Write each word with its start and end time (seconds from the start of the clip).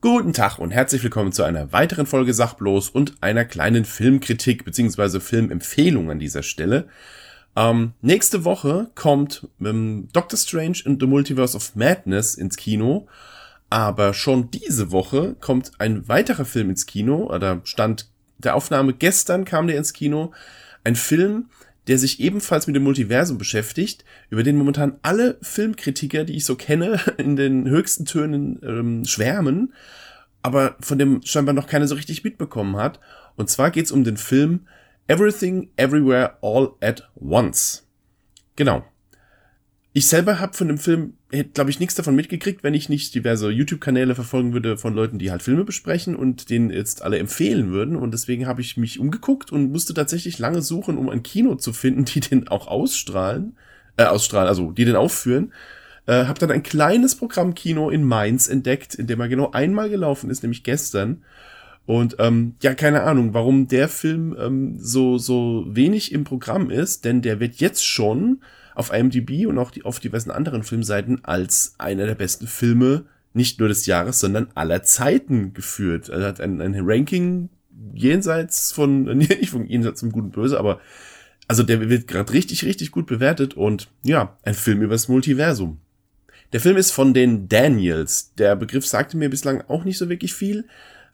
Guten 0.00 0.32
Tag 0.32 0.58
und 0.58 0.70
herzlich 0.70 1.02
willkommen 1.02 1.32
zu 1.32 1.42
einer 1.42 1.72
weiteren 1.72 2.06
Folge 2.06 2.32
Sachbloß 2.32 2.88
und 2.88 3.14
einer 3.20 3.44
kleinen 3.44 3.84
Filmkritik 3.84 4.64
bzw. 4.64 5.20
Filmempfehlung 5.20 6.10
an 6.10 6.18
dieser 6.18 6.42
Stelle. 6.42 6.88
Ähm, 7.54 7.92
nächste 8.00 8.44
Woche 8.46 8.90
kommt 8.94 9.46
ähm, 9.60 10.08
Doctor 10.14 10.38
Strange 10.38 10.78
in 10.86 10.98
the 10.98 11.06
Multiverse 11.06 11.54
of 11.54 11.74
Madness 11.76 12.34
ins 12.34 12.56
Kino, 12.56 13.08
aber 13.68 14.14
schon 14.14 14.50
diese 14.50 14.90
Woche 14.90 15.36
kommt 15.40 15.72
ein 15.78 16.08
weiterer 16.08 16.46
Film 16.46 16.70
ins 16.70 16.86
Kino, 16.86 17.26
oder 17.30 17.60
stand 17.64 18.08
der 18.38 18.54
Aufnahme 18.54 18.94
gestern 18.94 19.44
kam 19.44 19.66
der 19.66 19.76
ins 19.76 19.92
Kino, 19.92 20.32
ein 20.84 20.96
Film, 20.96 21.50
der 21.86 21.98
sich 21.98 22.20
ebenfalls 22.20 22.66
mit 22.66 22.76
dem 22.76 22.82
Multiversum 22.82 23.38
beschäftigt, 23.38 24.04
über 24.30 24.42
den 24.42 24.56
momentan 24.56 24.98
alle 25.02 25.38
Filmkritiker, 25.40 26.24
die 26.24 26.36
ich 26.36 26.44
so 26.44 26.54
kenne, 26.54 27.00
in 27.16 27.36
den 27.36 27.68
höchsten 27.68 28.04
Tönen 28.04 28.60
ähm, 28.62 29.04
schwärmen, 29.04 29.72
aber 30.42 30.76
von 30.80 30.98
dem 30.98 31.20
scheinbar 31.24 31.54
noch 31.54 31.66
keiner 31.66 31.88
so 31.88 31.94
richtig 31.94 32.24
mitbekommen 32.24 32.76
hat. 32.76 33.00
Und 33.36 33.50
zwar 33.50 33.70
geht's 33.70 33.92
um 33.92 34.04
den 34.04 34.16
Film 34.16 34.66
Everything 35.06 35.70
Everywhere 35.76 36.36
All 36.42 36.72
at 36.80 37.08
Once. 37.16 37.86
Genau. 38.56 38.84
Ich 39.92 40.06
selber 40.06 40.38
habe 40.38 40.56
von 40.56 40.68
dem 40.68 40.78
Film, 40.78 41.17
hätte 41.30 41.50
glaube 41.50 41.70
ich 41.70 41.80
nichts 41.80 41.94
davon 41.94 42.14
mitgekriegt, 42.14 42.62
wenn 42.62 42.74
ich 42.74 42.88
nicht 42.88 43.14
diverse 43.14 43.50
YouTube-Kanäle 43.50 44.14
verfolgen 44.14 44.52
würde 44.52 44.78
von 44.78 44.94
Leuten, 44.94 45.18
die 45.18 45.30
halt 45.30 45.42
Filme 45.42 45.64
besprechen 45.64 46.16
und 46.16 46.48
denen 46.50 46.70
jetzt 46.70 47.02
alle 47.02 47.18
empfehlen 47.18 47.70
würden. 47.70 47.96
Und 47.96 48.12
deswegen 48.12 48.46
habe 48.46 48.60
ich 48.60 48.76
mich 48.76 48.98
umgeguckt 48.98 49.52
und 49.52 49.70
musste 49.70 49.94
tatsächlich 49.94 50.38
lange 50.38 50.62
suchen, 50.62 50.96
um 50.96 51.08
ein 51.08 51.22
Kino 51.22 51.56
zu 51.56 51.72
finden, 51.72 52.04
die 52.06 52.20
den 52.20 52.48
auch 52.48 52.66
ausstrahlen, 52.66 53.56
äh, 53.96 54.04
ausstrahlen, 54.04 54.48
also 54.48 54.72
die 54.72 54.84
den 54.84 54.96
aufführen. 54.96 55.52
Äh, 56.06 56.24
habe 56.24 56.38
dann 56.38 56.50
ein 56.50 56.62
kleines 56.62 57.16
Programmkino 57.16 57.90
in 57.90 58.04
Mainz 58.04 58.48
entdeckt, 58.48 58.94
in 58.94 59.06
dem 59.06 59.20
er 59.20 59.28
genau 59.28 59.50
einmal 59.50 59.90
gelaufen 59.90 60.30
ist, 60.30 60.42
nämlich 60.42 60.64
gestern. 60.64 61.22
Und 61.84 62.16
ähm, 62.18 62.54
ja, 62.62 62.74
keine 62.74 63.02
Ahnung, 63.02 63.34
warum 63.34 63.68
der 63.68 63.88
Film 63.88 64.36
ähm, 64.38 64.76
so 64.78 65.18
so 65.18 65.64
wenig 65.68 66.12
im 66.12 66.24
Programm 66.24 66.70
ist, 66.70 67.04
denn 67.04 67.22
der 67.22 67.40
wird 67.40 67.56
jetzt 67.56 67.84
schon 67.86 68.40
auf 68.78 68.92
IMDb 68.92 69.46
und 69.46 69.58
auch 69.58 69.70
die, 69.70 69.84
auf 69.84 69.98
diversen 69.98 70.30
anderen 70.30 70.62
Filmseiten 70.62 71.24
als 71.24 71.74
einer 71.78 72.06
der 72.06 72.14
besten 72.14 72.46
Filme 72.46 73.06
nicht 73.34 73.58
nur 73.58 73.68
des 73.68 73.86
Jahres, 73.86 74.20
sondern 74.20 74.48
aller 74.54 74.82
Zeiten 74.84 75.52
geführt. 75.52 76.08
Er 76.08 76.22
hat 76.22 76.40
ein, 76.40 76.60
ein 76.60 76.76
Ranking 76.78 77.48
jenseits 77.92 78.72
von, 78.72 79.04
nicht 79.18 79.50
von 79.50 79.66
jenseits 79.66 80.00
zum 80.00 80.12
Guten 80.12 80.30
Böse, 80.30 80.58
aber 80.58 80.80
also 81.48 81.62
der 81.62 81.88
wird 81.88 82.06
gerade 82.06 82.32
richtig, 82.32 82.64
richtig 82.64 82.90
gut 82.90 83.06
bewertet 83.06 83.54
und 83.54 83.88
ja, 84.02 84.36
ein 84.42 84.54
Film 84.54 84.82
übers 84.82 85.08
Multiversum. 85.08 85.78
Der 86.52 86.60
Film 86.60 86.76
ist 86.76 86.92
von 86.92 87.12
den 87.14 87.48
Daniels. 87.48 88.32
Der 88.38 88.54
Begriff 88.54 88.86
sagte 88.86 89.16
mir 89.16 89.28
bislang 89.28 89.62
auch 89.68 89.84
nicht 89.84 89.98
so 89.98 90.08
wirklich 90.08 90.34
viel. 90.34 90.66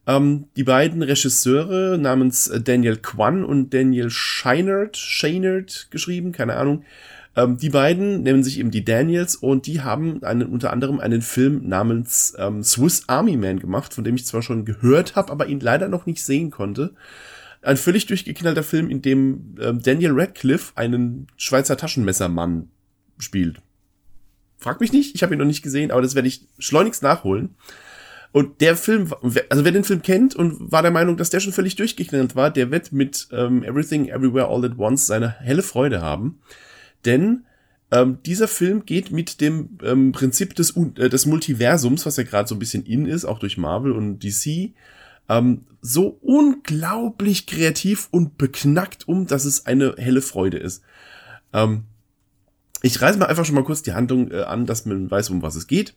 Ähm, 0.06 0.46
die 0.56 0.64
beiden 0.64 1.02
Regisseure 1.02 1.98
namens 1.98 2.50
Daniel 2.62 2.96
Kwan 2.96 3.44
und 3.44 3.72
Daniel 3.72 4.10
Scheinert, 4.10 4.96
Scheinert 4.96 5.88
geschrieben, 5.90 6.32
keine 6.32 6.56
Ahnung, 6.56 6.84
ähm, 7.36 7.56
die 7.56 7.70
beiden 7.70 8.22
nennen 8.22 8.44
sich 8.44 8.58
eben 8.58 8.70
die 8.70 8.84
Daniels 8.84 9.34
und 9.34 9.66
die 9.66 9.80
haben 9.80 10.22
einen, 10.22 10.48
unter 10.48 10.72
anderem 10.72 11.00
einen 11.00 11.22
Film 11.22 11.68
namens 11.68 12.34
ähm, 12.38 12.62
Swiss 12.62 13.04
Army 13.08 13.36
Man 13.36 13.58
gemacht, 13.58 13.94
von 13.94 14.04
dem 14.04 14.14
ich 14.14 14.26
zwar 14.26 14.42
schon 14.42 14.64
gehört 14.64 15.16
habe, 15.16 15.32
aber 15.32 15.46
ihn 15.46 15.60
leider 15.60 15.88
noch 15.88 16.06
nicht 16.06 16.24
sehen 16.24 16.50
konnte. 16.50 16.94
Ein 17.62 17.76
völlig 17.76 18.06
durchgeknallter 18.06 18.62
Film, 18.62 18.90
in 18.90 19.02
dem 19.02 19.56
ähm, 19.60 19.82
Daniel 19.82 20.12
Radcliffe 20.12 20.72
einen 20.76 21.26
Schweizer 21.36 21.76
Taschenmessermann 21.76 22.68
spielt. 23.18 23.60
Frag 24.58 24.80
mich 24.80 24.92
nicht, 24.92 25.14
ich 25.14 25.22
habe 25.22 25.34
ihn 25.34 25.38
noch 25.38 25.46
nicht 25.46 25.62
gesehen, 25.62 25.90
aber 25.90 26.02
das 26.02 26.14
werde 26.14 26.28
ich 26.28 26.46
schleunigst 26.58 27.02
nachholen. 27.02 27.56
Und 28.34 28.60
der 28.60 28.76
Film, 28.76 29.10
also 29.48 29.64
wer 29.64 29.72
den 29.72 29.84
Film 29.84 30.02
kennt 30.02 30.34
und 30.34 30.70
war 30.70 30.82
der 30.82 30.90
Meinung, 30.90 31.16
dass 31.16 31.30
der 31.30 31.40
schon 31.40 31.52
völlig 31.52 31.76
durchgeknallt 31.76 32.36
war, 32.36 32.50
der 32.50 32.70
wird 32.70 32.92
mit 32.92 33.28
ähm, 33.30 33.62
Everything 33.62 34.08
Everywhere 34.08 34.48
All 34.48 34.64
at 34.64 34.76
Once 34.76 35.06
seine 35.06 35.38
helle 35.38 35.62
Freude 35.62 36.02
haben 36.02 36.40
denn 37.04 37.44
ähm, 37.90 38.18
dieser 38.24 38.48
Film 38.48 38.86
geht 38.86 39.10
mit 39.10 39.40
dem 39.40 39.78
ähm, 39.82 40.12
Prinzip 40.12 40.54
des, 40.54 40.76
äh, 40.76 41.08
des 41.08 41.26
Multiversums, 41.26 42.06
was 42.06 42.16
ja 42.16 42.24
gerade 42.24 42.48
so 42.48 42.54
ein 42.54 42.58
bisschen 42.58 42.84
in 42.84 43.06
ist, 43.06 43.24
auch 43.24 43.38
durch 43.38 43.58
Marvel 43.58 43.92
und 43.92 44.20
DC, 44.20 44.72
ähm, 45.28 45.64
so 45.80 46.18
unglaublich 46.22 47.46
kreativ 47.46 48.08
und 48.10 48.38
beknackt 48.38 49.06
um, 49.06 49.26
dass 49.26 49.44
es 49.44 49.66
eine 49.66 49.94
helle 49.96 50.22
Freude 50.22 50.58
ist. 50.58 50.82
Ähm, 51.52 51.84
ich 52.82 53.00
reiße 53.00 53.18
mal 53.18 53.26
einfach 53.26 53.44
schon 53.44 53.54
mal 53.54 53.64
kurz 53.64 53.82
die 53.82 53.92
Handlung 53.94 54.30
äh, 54.30 54.42
an, 54.42 54.66
dass 54.66 54.86
man 54.86 55.10
weiß, 55.10 55.30
um 55.30 55.42
was 55.42 55.54
es 55.54 55.66
geht. 55.66 55.94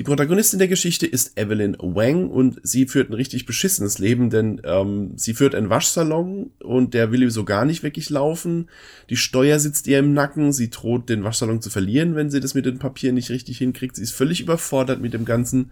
Die 0.00 0.04
Protagonistin 0.04 0.58
der 0.58 0.68
Geschichte 0.68 1.06
ist 1.06 1.38
Evelyn 1.38 1.76
Wang 1.78 2.30
und 2.30 2.58
sie 2.62 2.86
führt 2.86 3.10
ein 3.10 3.12
richtig 3.12 3.44
beschissenes 3.44 3.98
Leben, 3.98 4.30
denn 4.30 4.62
ähm, 4.64 5.12
sie 5.16 5.34
führt 5.34 5.54
einen 5.54 5.68
Waschsalon 5.68 6.52
und 6.62 6.94
der 6.94 7.12
will 7.12 7.30
so 7.30 7.44
gar 7.44 7.66
nicht 7.66 7.82
wirklich 7.82 8.08
laufen. 8.08 8.70
Die 9.10 9.18
Steuer 9.18 9.58
sitzt 9.58 9.86
ihr 9.88 9.98
im 9.98 10.14
Nacken, 10.14 10.54
sie 10.54 10.70
droht 10.70 11.10
den 11.10 11.22
Waschsalon 11.22 11.60
zu 11.60 11.68
verlieren, 11.68 12.14
wenn 12.14 12.30
sie 12.30 12.40
das 12.40 12.54
mit 12.54 12.64
den 12.64 12.78
Papieren 12.78 13.14
nicht 13.14 13.28
richtig 13.28 13.58
hinkriegt. 13.58 13.94
Sie 13.94 14.02
ist 14.02 14.12
völlig 14.12 14.40
überfordert 14.40 15.02
mit 15.02 15.12
dem 15.12 15.26
Ganzen. 15.26 15.70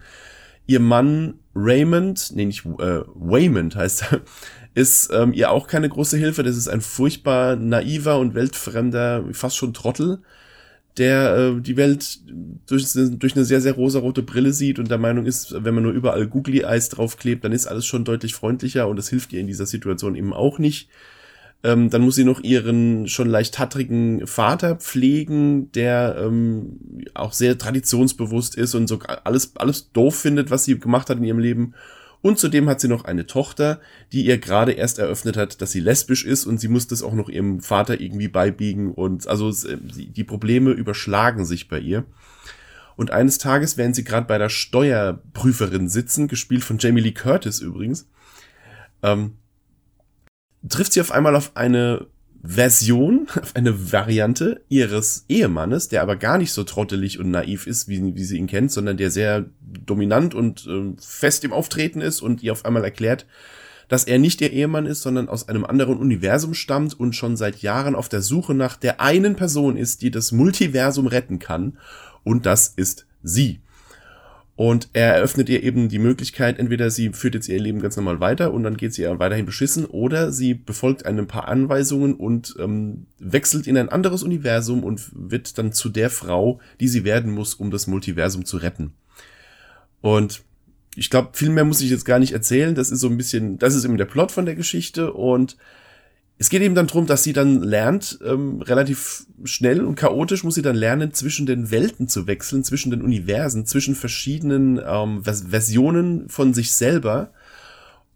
Ihr 0.67 0.81
Mann 0.81 1.39
Raymond, 1.55 2.33
nee, 2.35 2.45
nicht 2.45 2.67
äh, 2.67 3.01
Waymond 3.15 3.77
heißt 3.77 4.13
er, 4.13 4.21
ist 4.75 5.11
ähm, 5.11 5.33
ihr 5.33 5.51
auch 5.51 5.69
keine 5.69 5.89
große 5.89 6.19
Hilfe. 6.19 6.43
Das 6.43 6.59
ist 6.59 6.69
ein 6.69 6.83
furchtbar 6.83 7.57
naiver 7.57 8.19
und 8.19 8.35
weltfremder, 8.35 9.25
fast 9.33 9.57
schon 9.57 9.73
Trottel 9.73 10.21
der 10.99 11.37
äh, 11.37 11.61
die 11.61 11.77
Welt 11.77 12.21
durch, 12.67 12.93
durch 12.93 13.37
eine 13.37 13.45
sehr, 13.45 13.61
sehr 13.61 13.73
rosarote 13.73 14.23
Brille 14.23 14.53
sieht 14.53 14.79
und 14.79 14.91
der 14.91 14.99
Meinung 14.99 15.27
ist, 15.27 15.55
wenn 15.65 15.75
man 15.75 15.85
nur 15.85 15.93
überall 15.93 16.27
Googly 16.27 16.61
Eyes 16.61 16.89
draufklebt, 16.89 17.45
dann 17.45 17.53
ist 17.53 17.67
alles 17.67 17.87
schon 17.87 18.05
deutlich 18.05 18.35
freundlicher 18.35 18.89
und 18.89 18.97
das 18.97 19.09
hilft 19.09 19.33
ihr 19.33 19.41
in 19.41 19.47
dieser 19.47 19.67
Situation 19.67 20.15
eben 20.15 20.33
auch 20.33 20.59
nicht. 20.59 20.89
Ähm, 21.65 21.91
dann 21.91 22.03
muss 22.03 22.15
sie 22.15 22.25
noch 22.25 22.41
ihren 22.41 23.09
schon 23.09 23.29
leicht 23.29 23.59
hattrigen 23.59 24.27
Vater 24.27 24.77
pflegen, 24.77 25.73
der 25.73 26.17
ähm, 26.21 26.79
auch 27.15 27.33
sehr 27.33 27.59
traditionsbewusst 27.59 28.55
ist 28.57 28.75
und 28.75 28.87
so 28.87 29.01
alles, 29.25 29.57
alles 29.57 29.91
doof 29.93 30.15
findet, 30.15 30.51
was 30.51 30.65
sie 30.65 30.79
gemacht 30.79 31.11
hat 31.11 31.19
in 31.19 31.25
ihrem 31.25 31.41
Leben 31.41 31.75
und 32.21 32.39
zudem 32.39 32.69
hat 32.69 32.81
sie 32.81 32.89
noch 32.89 33.05
eine 33.05 33.27
Tochter, 33.27 33.81
die 34.13 34.27
ihr 34.27 34.39
gerade 34.39 34.73
erst 34.73 34.99
eröffnet 34.99 35.37
hat, 35.37 35.63
dass 35.63 35.71
sie 35.71 35.81
lesbisch 35.81 36.25
ist 36.25 36.47
und 36.47 36.59
sie 36.59 36.69
muss 36.69 36.89
das 36.89 37.03
auch 37.03 37.15
noch 37.15 37.29
ihrem 37.29 37.61
Vater 37.61 38.01
irgendwie 38.01 38.29
beibiegen 38.29 38.93
und 38.93 39.29
also 39.29 39.53
die 39.53 40.25
Probleme 40.25 40.73
überschlagen 40.73 41.45
sich 41.45 41.69
bei 41.69 41.79
ihr. 41.79 42.05
Und 42.97 43.13
eines 43.13 43.39
Tages, 43.39 43.77
während 43.77 43.95
sie 43.95 44.03
gerade 44.03 44.27
bei 44.27 44.39
der 44.39 44.49
Steuerprüferin 44.49 45.89
sitzen, 45.89 46.27
gespielt 46.27 46.65
von 46.65 46.79
Jamie 46.79 47.01
Lee 47.01 47.13
Curtis 47.13 47.61
übrigens, 47.61 48.09
ähm, 49.05 49.37
trifft 50.69 50.93
sie 50.93 51.01
auf 51.01 51.13
einmal 51.13 51.37
auf 51.37 51.57
eine 51.57 52.09
Version, 52.43 53.27
eine 53.55 53.93
Variante 53.93 54.61
ihres 54.69 55.25
Ehemannes, 55.29 55.89
der 55.89 56.03
aber 56.03 56.17
gar 56.17 56.39
nicht 56.39 56.53
so 56.53 56.65
trottelig 56.65 57.19
und 57.19 57.31
naiv 57.31 57.67
ist, 57.67 57.89
wie, 57.89 58.15
wie 58.15 58.25
sie 58.25 58.39
ihn 58.39 58.47
kennt, 58.47 58.73
sondern 58.73 58.97
der 58.97 59.11
sehr 59.11 59.47
dominant 59.61 60.35
und 60.35 60.67
äh, 60.67 60.95
fest 61.01 61.45
im 61.45 61.53
Auftreten 61.53 62.01
ist 62.01 62.21
und 62.21 62.43
ihr 62.43 62.53
auf 62.53 62.65
einmal 62.65 62.85
erklärt, 62.85 63.27
dass 63.89 64.05
er 64.05 64.19
nicht 64.19 64.41
ihr 64.41 64.53
Ehemann 64.53 64.87
ist, 64.87 65.03
sondern 65.03 65.29
aus 65.29 65.49
einem 65.49 65.65
anderen 65.65 65.97
Universum 65.97 66.55
stammt 66.55 66.99
und 66.99 67.15
schon 67.15 67.37
seit 67.37 67.63
Jahren 67.63 67.95
auf 67.95 68.09
der 68.09 68.21
Suche 68.21 68.55
nach 68.55 68.77
der 68.77 69.01
einen 69.01 69.35
Person 69.35 69.77
ist, 69.77 70.03
die 70.03 70.11
das 70.11 70.31
Multiversum 70.31 71.07
retten 71.07 71.39
kann. 71.39 71.79
Und 72.23 72.45
das 72.45 72.69
ist 72.69 73.07
sie. 73.23 73.61
Und 74.59 74.89
er 74.93 75.15
eröffnet 75.15 75.49
ihr 75.51 75.63
eben 75.63 75.89
die 75.89 76.01
Möglichkeit, 76.01 76.59
entweder 76.59 76.91
sie 76.91 77.11
führt 77.11 77.37
jetzt 77.37 77.49
ihr 77.49 77.61
Leben 77.61 77.81
ganz 77.81 77.97
normal 77.97 78.19
weiter 78.19 78.53
und 78.53 78.65
dann 78.65 78.77
geht 78.77 78.93
sie 78.93 79.03
ja 79.03 79.17
weiterhin 79.21 79.47
beschissen, 79.47 79.85
oder 79.85 80.33
sie 80.33 80.53
befolgt 80.53 81.07
ein 81.07 81.29
paar 81.29 81.47
Anweisungen 81.47 82.15
und 82.15 82.57
ähm, 82.59 83.07
wechselt 83.21 83.69
in 83.69 83.79
ein 83.79 83.89
anderes 83.89 84.25
Universum 84.25 84.83
und 84.83 85.13
wird 85.15 85.59
dann 85.59 85.73
zu 85.73 85.91
der 85.91 86.11
Frau, 86.11 86.59
die 86.81 86.89
sie 86.89 87.05
werden 87.05 87.31
muss, 87.31 87.55
um 87.55 87.71
das 87.71 87.87
Multiversum 87.87 88.45
zu 88.45 88.57
retten. 88.57 88.95
Und 90.01 90.43
ich 90.97 91.09
glaube, 91.09 91.29
viel 91.35 91.51
mehr 91.51 91.65
muss 91.65 91.81
ich 91.81 91.91
jetzt 91.91 92.05
gar 92.05 92.19
nicht 92.19 92.33
erzählen. 92.33 92.75
Das 92.75 92.91
ist 92.91 92.99
so 92.99 93.09
ein 93.09 93.17
bisschen, 93.17 93.59
das 93.59 93.77
ist 93.77 93.85
eben 93.85 93.97
der 93.97 94.07
Plot 94.07 94.33
von 94.33 94.45
der 94.45 94.57
Geschichte 94.57 95.13
und 95.13 95.57
es 96.41 96.51
geht 96.51 96.63
eben 96.63 96.77
dann 96.77 96.87
drum, 96.87 97.07
dass 97.07 97.25
sie 97.25 97.33
dann 97.33 97.63
lernt, 97.63 98.21
ähm, 98.25 98.63
relativ 98.63 99.27
schnell 99.43 99.85
und 99.85 99.97
chaotisch 99.97 100.45
muss 100.45 100.55
sie 100.55 100.63
dann 100.63 100.77
lernen, 100.77 101.13
zwischen 101.13 101.47
den 101.47 101.73
Welten 101.73 102.07
zu 102.07 102.29
wechseln, 102.29 102.63
zwischen 102.63 102.91
den 102.91 103.03
Universen, 103.03 103.67
zwischen 103.67 103.97
verschiedenen 103.97 104.81
ähm, 104.85 105.25
Versionen 105.25 106.29
von 106.29 106.55
sich 106.55 106.73
selber 106.73 107.33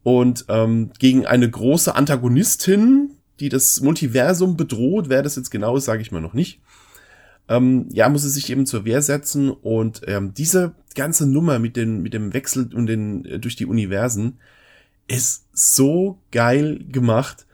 und 0.05 0.45
ähm, 0.49 0.91
gegen 1.01 1.27
eine 1.27 1.51
große 1.51 1.97
Antagonistin, 1.97 3.11
die 3.41 3.49
das 3.49 3.81
Multiversum 3.81 4.57
bedroht. 4.57 5.09
Wer 5.09 5.25
das 5.25 5.35
jetzt 5.35 5.51
genau 5.51 5.77
ist, 5.77 5.87
sage 5.87 6.03
ich 6.03 6.13
mal 6.13 6.21
noch 6.21 6.35
nicht. 6.35 6.61
Ähm, 7.49 7.89
ja, 7.91 8.09
muss 8.09 8.23
sie 8.23 8.31
sich 8.31 8.51
eben 8.51 8.67
zur 8.67 8.85
Wehr 8.85 9.03
setzen 9.03 9.51
und 9.51 10.03
ähm, 10.07 10.33
diese 10.33 10.75
ganze 10.95 11.27
Nummer 11.27 11.59
mit, 11.59 11.77
den, 11.77 12.03
mit 12.03 12.15
dem 12.15 12.33
Wechsel 12.33 12.71
und 12.73 12.87
den, 12.87 13.25
äh, 13.25 13.41
durch 13.41 13.57
die 13.57 13.67
Universen 13.67 14.39
ist 15.09 15.47
so 15.53 16.19
geil 16.31 16.85
gemacht 16.89 17.47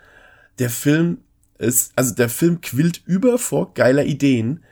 der 0.58 0.70
Film 0.70 1.18
Es, 1.58 1.90
also 1.96 2.14
der 2.14 2.28
Film 2.28 2.60
quillt 2.60 3.02
über 3.04 3.38
vor 3.38 3.74
geiler 3.74 4.04
Ideen. 4.04 4.62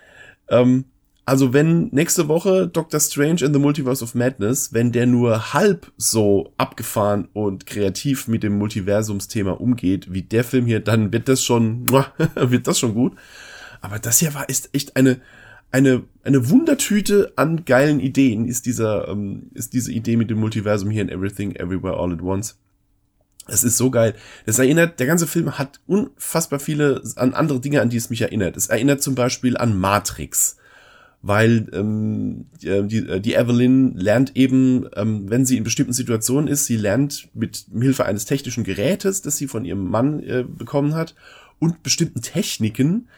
Ähm, 0.48 0.84
also 1.24 1.52
wenn 1.52 1.88
nächste 1.88 2.28
Woche 2.28 2.68
Doctor 2.68 3.00
Strange 3.00 3.44
in 3.44 3.52
the 3.52 3.58
Multiverse 3.58 4.04
of 4.04 4.14
Madness, 4.14 4.72
wenn 4.72 4.92
der 4.92 5.06
nur 5.06 5.52
halb 5.52 5.92
so 5.96 6.52
abgefahren 6.56 7.28
und 7.32 7.66
kreativ 7.66 8.28
mit 8.28 8.44
dem 8.44 8.56
Multiversumsthema 8.58 9.50
umgeht, 9.50 10.12
wie 10.12 10.22
der 10.22 10.44
Film 10.44 10.66
hier, 10.66 10.78
dann 10.78 11.12
wird 11.12 11.28
das 11.28 11.42
schon, 11.42 11.88
wird 12.36 12.68
das 12.68 12.78
schon 12.78 12.94
gut. 12.94 13.16
Aber 13.80 13.98
das 13.98 14.20
hier 14.20 14.34
war 14.34 14.48
ist 14.48 14.70
echt 14.72 14.96
eine 14.96 15.20
eine 15.72 16.04
eine 16.22 16.48
Wundertüte 16.48 17.32
an 17.36 17.64
geilen 17.64 18.00
Ideen 18.00 18.46
ist 18.46 18.66
dieser 18.66 19.08
ähm, 19.08 19.50
ist 19.52 19.72
diese 19.72 19.92
Idee 19.92 20.16
mit 20.16 20.30
dem 20.30 20.38
Multiversum 20.38 20.90
hier 20.90 21.02
in 21.02 21.08
Everything 21.08 21.56
Everywhere 21.56 21.98
All 21.98 22.12
at 22.12 22.22
Once. 22.22 22.56
Es 23.48 23.62
ist 23.62 23.76
so 23.76 23.90
geil. 23.90 24.14
Das 24.44 24.58
erinnert, 24.58 24.98
der 24.98 25.06
ganze 25.06 25.26
Film 25.26 25.58
hat 25.58 25.80
unfassbar 25.86 26.58
viele 26.58 27.02
an 27.16 27.34
andere 27.34 27.60
Dinge, 27.60 27.80
an 27.80 27.90
die 27.90 27.96
es 27.96 28.10
mich 28.10 28.22
erinnert. 28.22 28.56
Es 28.56 28.66
erinnert 28.68 29.02
zum 29.02 29.14
Beispiel 29.14 29.56
an 29.56 29.78
Matrix 29.78 30.56
weil 31.26 31.68
ähm, 31.72 32.46
die, 32.62 32.98
äh, 32.98 33.20
die 33.20 33.34
Evelyn 33.34 33.96
lernt 33.96 34.36
eben, 34.36 34.88
ähm, 34.94 35.28
wenn 35.28 35.44
sie 35.44 35.56
in 35.56 35.64
bestimmten 35.64 35.92
Situationen 35.92 36.46
ist, 36.46 36.66
sie 36.66 36.76
lernt 36.76 37.28
mit 37.34 37.66
Hilfe 37.76 38.04
eines 38.04 38.26
technischen 38.26 38.62
Gerätes, 38.62 39.22
das 39.22 39.36
sie 39.36 39.48
von 39.48 39.64
ihrem 39.64 39.90
Mann 39.90 40.22
äh, 40.22 40.44
bekommen 40.46 40.94
hat, 40.94 41.16
und 41.58 41.82
bestimmten 41.82 42.22
Techniken 42.22 43.08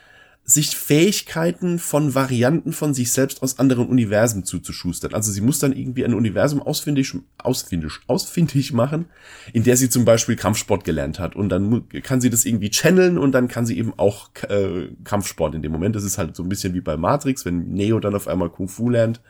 sich 0.50 0.74
Fähigkeiten 0.74 1.78
von 1.78 2.14
Varianten 2.14 2.72
von 2.72 2.94
sich 2.94 3.12
selbst 3.12 3.42
aus 3.42 3.58
anderen 3.58 3.86
Universen 3.86 4.44
zuzuschustern. 4.44 5.12
Also 5.12 5.30
sie 5.30 5.42
muss 5.42 5.58
dann 5.58 5.76
irgendwie 5.76 6.06
ein 6.06 6.14
Universum 6.14 6.62
ausfindig, 6.62 7.14
ausfindig, 7.36 7.92
ausfindig 8.06 8.72
machen, 8.72 9.10
in 9.52 9.64
der 9.64 9.76
sie 9.76 9.90
zum 9.90 10.06
Beispiel 10.06 10.36
Kampfsport 10.36 10.84
gelernt 10.84 11.18
hat. 11.18 11.36
Und 11.36 11.50
dann 11.50 11.86
kann 12.02 12.22
sie 12.22 12.30
das 12.30 12.46
irgendwie 12.46 12.70
channeln 12.70 13.18
und 13.18 13.32
dann 13.32 13.48
kann 13.48 13.66
sie 13.66 13.76
eben 13.76 13.92
auch 13.98 14.30
äh, 14.48 14.88
Kampfsport 15.04 15.54
in 15.54 15.60
dem 15.60 15.70
Moment. 15.70 15.94
Das 15.94 16.02
ist 16.02 16.16
halt 16.16 16.34
so 16.34 16.42
ein 16.42 16.48
bisschen 16.48 16.72
wie 16.72 16.80
bei 16.80 16.96
Matrix, 16.96 17.44
wenn 17.44 17.68
Neo 17.68 18.00
dann 18.00 18.14
auf 18.14 18.26
einmal 18.26 18.48
Kung 18.48 18.68
Fu 18.68 18.88
lernt. 18.88 19.20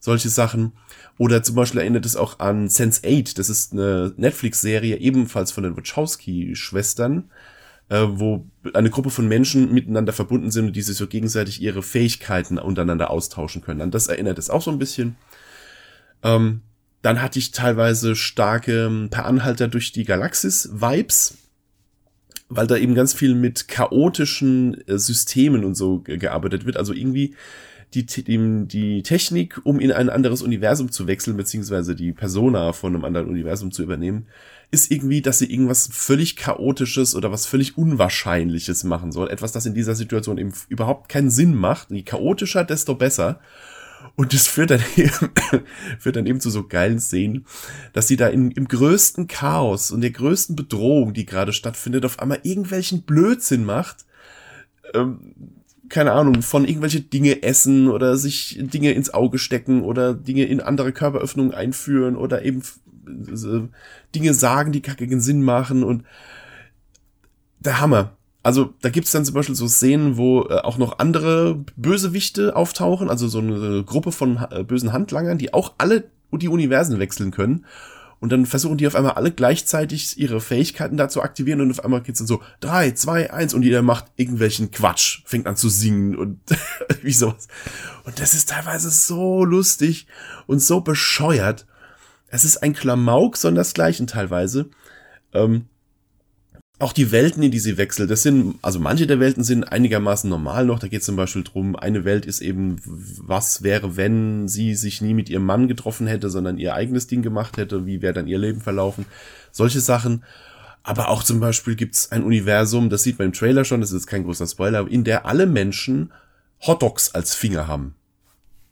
Solche 0.00 0.30
Sachen. 0.30 0.72
Oder 1.16 1.44
zum 1.44 1.54
Beispiel 1.54 1.82
erinnert 1.82 2.06
es 2.06 2.16
auch 2.16 2.40
an 2.40 2.66
Sense8. 2.66 3.36
Das 3.36 3.50
ist 3.50 3.72
eine 3.72 4.14
Netflix-Serie, 4.16 4.96
ebenfalls 4.96 5.52
von 5.52 5.62
den 5.62 5.76
Wachowski-Schwestern 5.76 7.30
äh, 7.90 8.06
wo 8.08 8.46
eine 8.72 8.88
Gruppe 8.88 9.10
von 9.10 9.28
Menschen 9.28 9.74
miteinander 9.74 10.12
verbunden 10.12 10.50
sind 10.50 10.66
und 10.66 10.76
die 10.76 10.82
sich 10.82 10.96
so 10.96 11.08
gegenseitig 11.08 11.60
ihre 11.60 11.82
Fähigkeiten 11.82 12.58
untereinander 12.58 13.10
austauschen 13.10 13.62
können. 13.62 13.82
An 13.82 13.90
das 13.90 14.06
erinnert 14.06 14.38
es 14.38 14.48
auch 14.48 14.62
so 14.62 14.70
ein 14.70 14.78
bisschen. 14.78 15.16
Ähm, 16.22 16.62
dann 17.02 17.20
hatte 17.20 17.38
ich 17.38 17.50
teilweise 17.50 18.14
starke 18.14 18.86
ähm, 18.86 19.08
Per 19.10 19.26
Anhalter 19.26 19.68
durch 19.68 19.90
die 19.90 20.04
Galaxis-Vibes, 20.04 21.38
weil 22.48 22.66
da 22.66 22.76
eben 22.76 22.94
ganz 22.94 23.12
viel 23.12 23.34
mit 23.34 23.68
chaotischen 23.68 24.86
äh, 24.86 24.98
Systemen 24.98 25.64
und 25.64 25.74
so 25.74 26.00
gearbeitet 26.00 26.66
wird. 26.66 26.76
Also 26.76 26.92
irgendwie 26.92 27.34
die, 27.94 28.06
die, 28.06 28.66
die 28.66 29.02
Technik, 29.02 29.60
um 29.64 29.80
in 29.80 29.90
ein 29.90 30.10
anderes 30.10 30.42
Universum 30.42 30.92
zu 30.92 31.06
wechseln, 31.06 31.36
beziehungsweise 31.36 31.96
die 31.96 32.12
Persona 32.12 32.72
von 32.72 32.94
einem 32.94 33.04
anderen 33.04 33.28
Universum 33.28 33.72
zu 33.72 33.82
übernehmen, 33.82 34.26
ist 34.70 34.90
irgendwie, 34.90 35.22
dass 35.22 35.38
sie 35.38 35.50
irgendwas 35.52 35.88
völlig 35.92 36.36
chaotisches 36.36 37.16
oder 37.16 37.32
was 37.32 37.46
völlig 37.46 37.76
unwahrscheinliches 37.76 38.84
machen 38.84 39.10
soll. 39.10 39.28
Etwas, 39.28 39.52
das 39.52 39.66
in 39.66 39.74
dieser 39.74 39.96
Situation 39.96 40.38
eben 40.38 40.52
überhaupt 40.68 41.08
keinen 41.08 41.30
Sinn 41.30 41.54
macht. 41.54 41.90
Je 41.90 42.02
chaotischer, 42.02 42.64
desto 42.64 42.94
besser. 42.94 43.40
Und 44.14 44.32
das 44.32 44.46
führt 44.46 44.70
dann 44.70 44.82
eben, 44.96 45.32
führt 45.98 46.16
dann 46.16 46.26
eben 46.26 46.40
zu 46.40 46.50
so 46.50 46.66
geilen 46.68 47.00
Szenen, 47.00 47.46
dass 47.92 48.06
sie 48.06 48.16
da 48.16 48.28
in, 48.28 48.52
im 48.52 48.68
größten 48.68 49.26
Chaos 49.26 49.90
und 49.90 50.00
der 50.00 50.10
größten 50.10 50.54
Bedrohung, 50.54 51.12
die 51.12 51.26
gerade 51.26 51.52
stattfindet, 51.52 52.04
auf 52.04 52.20
einmal 52.20 52.38
irgendwelchen 52.44 53.02
Blödsinn 53.02 53.64
macht. 53.64 54.06
Ähm, 54.94 55.34
keine 55.90 56.12
Ahnung, 56.12 56.40
von 56.40 56.64
irgendwelche 56.64 57.00
Dinge 57.00 57.42
essen 57.42 57.88
oder 57.88 58.16
sich 58.16 58.58
Dinge 58.60 58.92
ins 58.92 59.12
Auge 59.12 59.38
stecken 59.38 59.82
oder 59.82 60.14
Dinge 60.14 60.44
in 60.44 60.60
andere 60.60 60.92
Körperöffnungen 60.92 61.52
einführen 61.52 62.16
oder 62.16 62.42
eben 62.44 62.62
Dinge 64.14 64.34
sagen, 64.34 64.72
die 64.72 64.82
kackigen 64.82 65.20
Sinn 65.20 65.42
machen 65.42 65.82
und 65.82 66.04
der 67.58 67.80
Hammer. 67.80 68.16
Also 68.42 68.72
da 68.80 68.88
gibt's 68.88 69.12
dann 69.12 69.24
zum 69.24 69.34
Beispiel 69.34 69.54
so 69.54 69.68
Szenen, 69.68 70.16
wo 70.16 70.44
äh, 70.44 70.60
auch 70.60 70.78
noch 70.78 70.98
andere 70.98 71.62
Bösewichte 71.76 72.56
auftauchen, 72.56 73.10
also 73.10 73.28
so 73.28 73.40
eine 73.40 73.84
Gruppe 73.84 74.12
von 74.12 74.38
äh, 74.50 74.64
bösen 74.64 74.92
Handlangern, 74.92 75.36
die 75.36 75.52
auch 75.52 75.74
alle 75.76 76.04
die 76.32 76.48
Universen 76.48 76.98
wechseln 76.98 77.32
können. 77.32 77.66
Und 78.20 78.30
dann 78.30 78.44
versuchen 78.44 78.76
die 78.76 78.86
auf 78.86 78.94
einmal 78.94 79.12
alle 79.12 79.32
gleichzeitig 79.32 80.18
ihre 80.18 80.40
Fähigkeiten 80.40 80.98
da 80.98 81.08
zu 81.08 81.22
aktivieren 81.22 81.62
und 81.62 81.70
auf 81.70 81.82
einmal 81.82 82.02
geht's 82.02 82.18
dann 82.18 82.26
so 82.26 82.42
drei, 82.60 82.90
zwei, 82.90 83.32
eins 83.32 83.54
und 83.54 83.62
jeder 83.62 83.80
macht 83.80 84.06
irgendwelchen 84.16 84.70
Quatsch, 84.70 85.22
fängt 85.24 85.46
an 85.46 85.56
zu 85.56 85.70
singen 85.70 86.16
und 86.16 86.38
wie 87.02 87.12
sowas. 87.12 87.48
Und 88.04 88.20
das 88.20 88.34
ist 88.34 88.50
teilweise 88.50 88.90
so 88.90 89.44
lustig 89.44 90.06
und 90.46 90.60
so 90.60 90.82
bescheuert 90.82 91.66
es 92.30 92.44
ist 92.44 92.62
ein 92.62 92.72
Klamauk 92.72 93.36
sondersgleichen 93.36 94.06
teilweise. 94.06 94.70
Ähm, 95.32 95.66
auch 96.80 96.94
die 96.94 97.12
Welten, 97.12 97.42
in 97.42 97.50
die 97.50 97.58
sie 97.58 97.76
wechselt, 97.76 98.10
das 98.10 98.22
sind, 98.22 98.58
also 98.62 98.80
manche 98.80 99.06
der 99.06 99.20
Welten 99.20 99.44
sind 99.44 99.64
einigermaßen 99.64 100.30
normal 100.30 100.64
noch. 100.64 100.78
Da 100.78 100.88
geht 100.88 101.00
es 101.00 101.06
zum 101.06 101.16
Beispiel 101.16 101.44
drum, 101.44 101.76
eine 101.76 102.04
Welt 102.04 102.24
ist 102.24 102.40
eben, 102.40 102.80
was 102.84 103.62
wäre, 103.62 103.98
wenn 103.98 104.48
sie 104.48 104.74
sich 104.74 105.02
nie 105.02 105.12
mit 105.12 105.28
ihrem 105.28 105.44
Mann 105.44 105.68
getroffen 105.68 106.06
hätte, 106.06 106.30
sondern 106.30 106.56
ihr 106.56 106.74
eigenes 106.74 107.06
Ding 107.06 107.20
gemacht 107.20 107.58
hätte, 107.58 107.84
wie 107.84 108.00
wäre 108.00 108.14
dann 108.14 108.26
ihr 108.26 108.38
Leben 108.38 108.62
verlaufen. 108.62 109.04
Solche 109.52 109.80
Sachen. 109.80 110.24
Aber 110.82 111.10
auch 111.10 111.22
zum 111.22 111.38
Beispiel 111.38 111.76
gibt's 111.76 112.10
ein 112.12 112.24
Universum, 112.24 112.88
das 112.88 113.02
sieht 113.02 113.18
man 113.18 113.26
im 113.26 113.34
Trailer 113.34 113.66
schon, 113.66 113.82
das 113.82 113.92
ist 113.92 114.06
kein 114.06 114.24
großer 114.24 114.46
Spoiler, 114.46 114.88
in 114.88 115.04
der 115.04 115.26
alle 115.26 115.44
Menschen 115.44 116.12
Hotdogs 116.66 117.14
als 117.14 117.34
Finger 117.34 117.68
haben. 117.68 117.94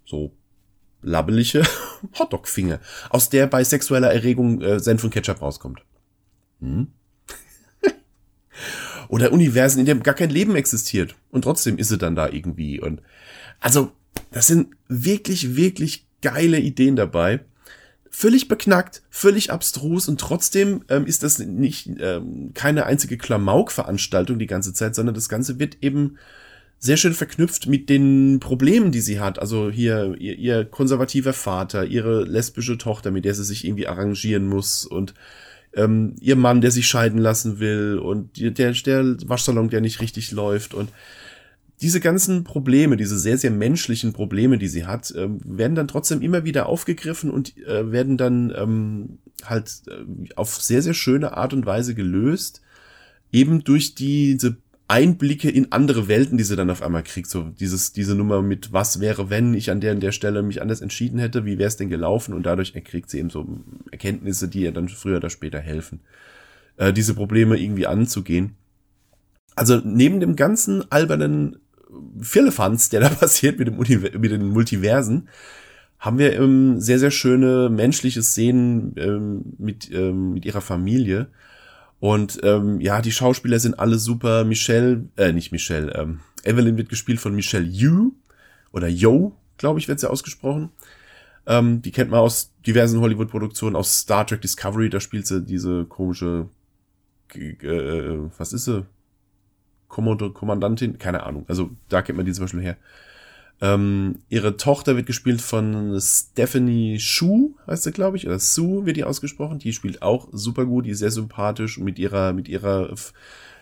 So 0.07 0.33
labbelige 1.03 1.63
Hotdog-Finger, 2.19 2.81
aus 3.11 3.29
der 3.29 3.47
bei 3.47 3.63
sexueller 3.63 4.11
Erregung 4.11 4.63
äh, 4.63 4.81
Senf 4.81 5.05
und 5.05 5.11
Ketchup 5.11 5.43
rauskommt. 5.43 5.83
Hm? 6.61 6.89
Oder 9.09 9.33
Universen, 9.33 9.81
in 9.81 9.87
dem 9.87 10.03
gar 10.03 10.15
kein 10.15 10.31
Leben 10.31 10.57
existiert. 10.57 11.15
Und 11.31 11.43
trotzdem 11.43 11.79
ist 11.79 11.89
sie 11.89 11.99
dann 11.99 12.15
da 12.15 12.29
irgendwie. 12.29 12.81
Und 12.81 13.01
also, 13.61 13.93
das 14.31 14.47
sind 14.47 14.69
wirklich, 14.89 15.57
wirklich 15.57 16.07
geile 16.23 16.59
Ideen 16.59 16.97
dabei. 16.97 17.41
Völlig 18.11 18.49
beknackt, 18.49 19.03
völlig 19.11 19.53
abstrus 19.53 20.09
und 20.09 20.19
trotzdem 20.19 20.83
ähm, 20.89 21.07
ist 21.07 21.23
das 21.23 21.39
nicht 21.39 21.91
ähm, 22.01 22.53
keine 22.55 22.87
einzige 22.87 23.19
Klamauk-Veranstaltung 23.19 24.39
die 24.39 24.47
ganze 24.47 24.73
Zeit, 24.73 24.95
sondern 24.95 25.15
das 25.15 25.29
Ganze 25.29 25.59
wird 25.59 25.79
eben 25.83 26.17
sehr 26.79 26.97
schön 26.97 27.13
verknüpft 27.13 27.67
mit 27.67 27.89
den 27.91 28.41
Problemen, 28.41 28.93
die 28.93 29.01
sie 29.01 29.21
hat. 29.21 29.39
Also 29.39 29.71
hier 29.71 30.15
ihr, 30.19 30.37
ihr 30.39 30.65
konservativer 30.65 31.33
Vater, 31.33 31.85
ihre 31.85 32.25
lesbische 32.25 32.79
Tochter, 32.79 33.11
mit 33.11 33.25
der 33.25 33.35
sie 33.35 33.45
sich 33.45 33.65
irgendwie 33.65 33.89
arrangieren 33.89 34.47
muss 34.49 34.87
und 34.87 35.15
ähm, 35.79 36.17
ihr 36.21 36.37
Mann, 36.37 36.61
der 36.61 36.71
sich 36.71 36.87
scheiden 36.87 37.19
lassen 37.19 37.61
will 37.61 37.99
und 37.99 38.39
der, 38.39 38.73
der 38.73 39.17
Waschsalon, 39.27 39.71
der 39.71 39.81
nicht 39.81 40.01
richtig 40.01 40.33
läuft 40.33 40.75
und 40.75 40.91
diese 41.81 42.01
ganzen 42.01 42.43
Probleme, 42.43 42.97
diese 42.97 43.19
sehr, 43.19 43.39
sehr 43.39 43.53
menschlichen 43.53 44.13
Probleme, 44.13 44.59
die 44.59 44.67
sie 44.67 44.87
hat, 44.87 45.15
ähm, 45.17 45.41
werden 45.45 45.77
dann 45.77 45.87
trotzdem 45.87 46.23
immer 46.23 46.45
wieder 46.45 46.67
aufgegriffen 46.67 47.31
und 47.31 47.57
äh, 47.59 47.93
werden 47.93 48.17
dann 48.17 48.53
ähm, 48.57 49.19
halt 49.45 49.83
äh, 49.87 50.35
auf 50.35 50.61
sehr, 50.61 50.83
sehr 50.83 50.95
schöne 50.95 51.37
Art 51.37 51.53
und 51.53 51.67
Weise 51.67 51.95
gelöst. 51.95 52.63
Eben 53.31 53.63
durch 53.63 53.95
diese 53.95 54.57
Einblicke 54.89 55.51
in 55.51 55.71
andere 55.71 56.09
Welten, 56.09 56.39
die 56.39 56.45
sie 56.45 56.57
dann 56.57 56.71
auf 56.71 56.83
einmal 56.83 57.03
kriegt. 57.03 57.29
So 57.29 57.43
dieses, 57.43 57.93
diese 57.93 58.15
Nummer 58.15 58.41
mit, 58.41 58.73
was 58.73 59.01
wäre, 59.01 59.29
wenn 59.29 59.53
ich 59.53 59.71
an 59.71 59.81
der 59.81 59.93
und 59.93 60.01
der 60.01 60.13
Stelle 60.13 60.43
mich 60.43 60.63
anders 60.63 60.81
entschieden 60.81 61.19
hätte, 61.19 61.45
wie 61.45 61.59
wäre 61.59 61.69
es 61.69 61.77
denn 61.77 61.91
gelaufen? 61.91 62.33
Und 62.33 62.47
dadurch 62.47 62.73
kriegt 62.85 63.11
sie 63.11 63.19
eben 63.19 63.29
so 63.29 63.47
Erkenntnisse, 63.91 64.49
die 64.49 64.63
ihr 64.63 64.73
dann 64.73 64.89
früher 64.89 65.19
oder 65.19 65.29
später 65.29 65.61
helfen, 65.61 66.01
äh, 66.79 66.95
diese 66.95 67.15
Probleme 67.15 67.59
irgendwie 67.59 67.87
anzugehen. 67.87 68.57
Also 69.55 69.81
neben 69.85 70.21
dem 70.21 70.37
ganzen 70.37 70.91
albernen 70.91 71.59
Firlefanz, 72.21 72.89
der 72.89 73.01
da 73.01 73.09
passiert 73.11 73.59
mit, 73.59 73.69
dem 73.69 73.79
Univer 73.79 74.19
mit 74.19 74.31
den 74.31 74.49
Multiversen, 74.49 75.29
haben 75.99 76.17
wir 76.17 76.35
ähm, 76.35 76.81
sehr, 76.81 76.99
sehr 76.99 77.11
schöne 77.11 77.69
menschliche 77.69 78.23
Szenen 78.23 78.95
ähm, 78.97 79.43
mit, 79.59 79.91
ähm, 79.93 80.33
mit 80.33 80.47
ihrer 80.47 80.61
Familie 80.63 81.27
und 82.01 82.39
ähm, 82.43 82.81
ja, 82.81 83.03
die 83.03 83.13
Schauspieler 83.13 83.59
sind 83.59 83.79
alle 83.79 83.99
super. 83.99 84.45
Michelle, 84.45 85.09
äh, 85.17 85.33
nicht 85.33 85.53
Michelle, 85.53 85.93
ähm, 85.95 86.21
Evelyn 86.45 86.77
wird 86.77 86.89
gespielt 86.89 87.21
von 87.21 87.35
Michelle 87.35 87.67
Yu 87.67 88.13
oder 88.73 88.89
Yo, 88.89 89.35
glaube 89.57 89.81
ich, 89.81 89.89
wird 89.89 90.01
sie 90.01 90.11
ausgesprochen. 90.11 90.71
Ähm, 91.47 91.83
die 91.83 91.91
kennt 91.91 92.11
man 92.11 92.21
aus 92.21 92.53
diversen 92.67 93.01
Hollywood-Produktionen, 93.01 93.75
aus 93.75 93.99
Star 93.99 94.27
Trek 94.27 94.43
Discovery, 94.43 94.91
da 94.91 95.01
spielt 95.01 95.27
sie 95.27 95.43
diese 95.43 95.87
komische, 95.87 96.49
äh, 97.35 98.19
was 98.37 98.53
ist 98.53 98.67
sie? 98.67 98.87
Kommod 99.89 100.35
Kommandantin? 100.35 100.99
Keine 100.99 101.23
Ahnung. 101.23 101.47
Also 101.49 101.71
da 101.89 102.03
kennt 102.03 102.19
man 102.19 102.27
die 102.27 102.33
zum 102.33 102.45
Beispiel 102.45 102.61
her. 102.61 102.77
Ähm, 103.61 104.21
ihre 104.29 104.57
Tochter 104.57 104.97
wird 104.97 105.07
gespielt 105.07 105.41
von 105.41 105.99
Stephanie 106.01 107.01
Shu, 107.01 107.57
heißt 107.67 107.83
sie, 107.83 107.93
glaube 107.93 108.17
ich, 108.17 108.27
oder 108.27 108.39
Sue 108.39 108.87
wird 108.87 108.97
die 108.97 109.05
ausgesprochen. 109.05 109.59
Die 109.59 109.73
spielt 109.73 110.03
auch 110.03 110.29
super 110.33 110.65
gut, 110.65 110.87
die 110.87 110.91
ist 110.91 111.01
sehr 111.01 111.11
sympathisch 111.11 111.79
mit 111.79 111.99
ihrer, 111.99 112.33
mit 112.33 112.49
ihrer 112.49 112.95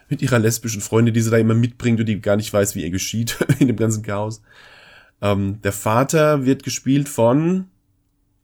mit 0.09 0.23
ihrer 0.23 0.39
lesbischen 0.39 0.81
Freundin, 0.81 1.15
die 1.15 1.21
sie 1.21 1.31
da 1.31 1.37
immer 1.37 1.55
mitbringt 1.55 1.99
und 2.01 2.07
die 2.07 2.21
gar 2.21 2.37
nicht 2.37 2.53
weiß, 2.53 2.75
wie 2.75 2.83
ihr 2.83 2.91
geschieht 2.91 3.39
in 3.59 3.67
dem 3.67 3.77
ganzen 3.77 4.03
Chaos. 4.03 4.43
Ähm, 5.21 5.61
der 5.63 5.73
Vater 5.73 6.45
wird 6.45 6.63
gespielt 6.63 7.09
von 7.09 7.67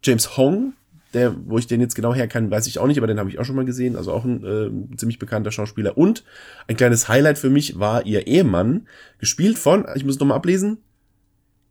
James 0.03 0.37
Hong, 0.37 0.73
der, 1.15 1.37
wo 1.47 1.59
ich 1.59 1.67
den 1.67 1.81
jetzt 1.81 1.95
genau 1.95 2.15
her 2.15 2.27
kann, 2.27 2.51
weiß 2.51 2.67
ich 2.67 2.79
auch 2.79 2.87
nicht, 2.87 2.97
aber 2.99 3.07
den 3.07 3.19
habe 3.19 3.29
ich 3.29 3.39
auch 3.39 3.45
schon 3.45 3.57
mal 3.57 3.67
gesehen. 3.67 3.97
Also 3.97 4.13
auch 4.13 4.25
ein 4.25 4.45
äh, 4.45 4.97
ziemlich 4.97 5.19
bekannter 5.19 5.53
Schauspieler. 5.53 5.99
Und 5.99 6.25
ein 6.67 6.77
kleines 6.77 7.09
Highlight 7.09 7.39
für 7.39 7.51
mich 7.51 7.79
war 7.79 8.07
ihr 8.07 8.27
Ehemann, 8.27 8.89
gespielt 9.19 9.59
von, 9.59 9.87
ich 9.95 10.05
muss 10.05 10.19
nochmal 10.19 10.39
ablesen, 10.39 10.79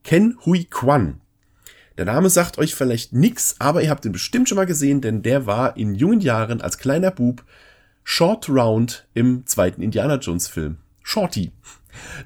Ken 0.04 0.38
Hui 0.46 0.66
Kwan. 0.66 1.22
Der 1.98 2.06
Name 2.06 2.30
sagt 2.30 2.58
euch 2.58 2.74
vielleicht 2.74 3.14
nix, 3.14 3.56
aber 3.60 3.84
ihr 3.84 3.90
habt 3.90 4.06
ihn 4.06 4.12
bestimmt 4.12 4.50
schon 4.50 4.56
mal 4.56 4.66
gesehen, 4.66 5.02
denn 5.02 5.22
der 5.22 5.46
war 5.46 5.78
in 5.78 5.94
jungen 5.94 6.22
Jahren 6.22 6.62
als 6.62 6.78
kleiner 6.78 7.12
Bub 7.12 7.44
Short 8.04 8.50
Round 8.50 9.06
im 9.14 9.46
zweiten 9.46 9.82
Indiana 9.82 10.16
Jones 10.16 10.48
Film. 10.48 10.78
Shorty. 11.04 11.52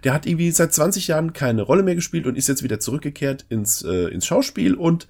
Der 0.04 0.14
hat 0.14 0.26
irgendwie 0.26 0.52
seit 0.52 0.74
20 0.74 1.08
Jahren 1.08 1.34
keine 1.34 1.64
Rolle 1.64 1.84
mehr 1.84 1.96
gespielt 1.96 2.28
und 2.28 2.38
ist 2.38 2.48
jetzt 2.48 2.64
wieder 2.64 2.80
zurückgekehrt 2.80 3.46
ins, 3.50 3.82
äh, 3.82 4.08
ins 4.10 4.26
Schauspiel 4.26 4.76
und 4.76 5.08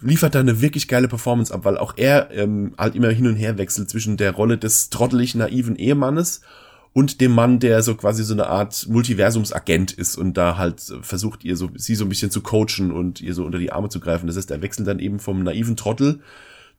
liefert 0.00 0.34
da 0.34 0.40
eine 0.40 0.62
wirklich 0.62 0.88
geile 0.88 1.08
Performance 1.08 1.52
ab, 1.52 1.64
weil 1.64 1.76
auch 1.76 1.94
er 1.96 2.30
ähm, 2.32 2.74
halt 2.78 2.94
immer 2.94 3.10
hin 3.10 3.26
und 3.26 3.36
her 3.36 3.58
wechselt 3.58 3.90
zwischen 3.90 4.16
der 4.16 4.32
Rolle 4.32 4.56
des 4.56 4.88
trottelig 4.90 5.34
naiven 5.34 5.76
Ehemannes 5.76 6.40
und 6.92 7.20
dem 7.20 7.32
Mann, 7.32 7.60
der 7.60 7.82
so 7.82 7.94
quasi 7.94 8.24
so 8.24 8.34
eine 8.34 8.48
Art 8.48 8.86
Multiversumsagent 8.88 9.92
ist 9.92 10.16
und 10.16 10.36
da 10.36 10.56
halt 10.56 10.82
versucht, 11.02 11.44
ihr 11.44 11.56
so, 11.56 11.70
sie 11.76 11.94
so 11.94 12.04
ein 12.04 12.08
bisschen 12.08 12.30
zu 12.30 12.40
coachen 12.40 12.90
und 12.90 13.20
ihr 13.20 13.34
so 13.34 13.44
unter 13.44 13.58
die 13.58 13.70
Arme 13.70 13.88
zu 13.88 14.00
greifen. 14.00 14.26
Das 14.26 14.36
heißt, 14.36 14.50
er 14.50 14.62
wechselt 14.62 14.88
dann 14.88 14.98
eben 14.98 15.20
vom 15.20 15.42
naiven 15.42 15.76
Trottel 15.76 16.20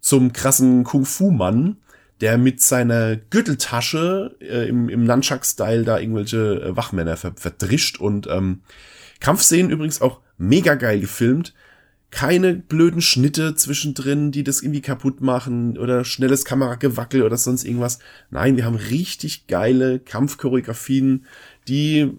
zum 0.01 0.33
krassen 0.33 0.83
Kung-Fu-Mann, 0.83 1.77
der 2.19 2.37
mit 2.37 2.61
seiner 2.61 3.15
Gürteltasche 3.15 4.35
äh, 4.41 4.67
im, 4.67 4.89
im 4.89 5.05
Nunchuck-Style 5.05 5.85
da 5.85 5.97
irgendwelche 5.97 6.61
äh, 6.61 6.75
Wachmänner 6.75 7.15
ver 7.15 7.33
verdrischt 7.35 7.99
und 7.99 8.27
ähm, 8.27 8.61
Kampfszenen 9.21 9.71
übrigens 9.71 10.01
auch 10.01 10.19
mega 10.37 10.75
geil 10.75 10.99
gefilmt 10.99 11.53
keine 12.11 12.55
blöden 12.55 13.01
Schnitte 13.01 13.55
zwischendrin, 13.55 14.31
die 14.31 14.43
das 14.43 14.61
irgendwie 14.61 14.81
kaputt 14.81 15.21
machen 15.21 15.77
oder 15.77 16.03
schnelles 16.03 16.43
Kameragewackel 16.43 17.23
oder 17.23 17.37
sonst 17.37 17.63
irgendwas. 17.63 17.99
Nein, 18.29 18.57
wir 18.57 18.65
haben 18.65 18.75
richtig 18.75 19.47
geile 19.47 19.99
Kampfchoreografien, 19.99 21.25
die 21.69 22.11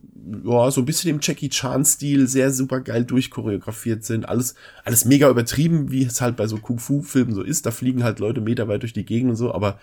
ja 0.44 0.70
so 0.70 0.80
ein 0.80 0.86
bisschen 0.86 1.10
im 1.10 1.20
Jackie 1.20 1.50
Chan 1.50 1.84
Stil 1.84 2.26
sehr 2.26 2.50
super 2.52 2.80
geil 2.80 3.04
durchchoreografiert 3.04 4.02
sind. 4.02 4.26
Alles 4.26 4.54
alles 4.84 5.04
mega 5.04 5.28
übertrieben, 5.28 5.90
wie 5.90 6.04
es 6.04 6.22
halt 6.22 6.36
bei 6.36 6.46
so 6.46 6.56
Kung 6.56 6.78
Fu 6.78 7.02
Filmen 7.02 7.34
so 7.34 7.42
ist. 7.42 7.66
Da 7.66 7.70
fliegen 7.70 8.02
halt 8.02 8.18
Leute 8.18 8.40
meterweit 8.40 8.82
durch 8.82 8.94
die 8.94 9.04
Gegend 9.04 9.30
und 9.30 9.36
so, 9.36 9.54
aber 9.54 9.78